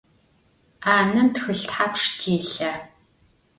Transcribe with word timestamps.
'anem 0.83 1.27
txılh 1.35 1.65
thapşş 1.71 2.05
têlha? 2.19 2.71